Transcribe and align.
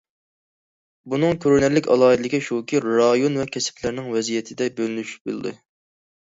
بۇنىڭ 1.13 1.35
كۆرۈنەرلىك 1.43 1.89
ئالاھىدىلىك 1.95 2.37
شۇكى، 2.45 2.81
رايون 2.87 3.37
ۋە 3.43 3.45
كەسىپلەرنىڭ 3.57 4.09
ۋەزىيىتىدە 4.17 4.71
بۆلۈنۈش 4.81 5.13
بولدى. 5.29 5.55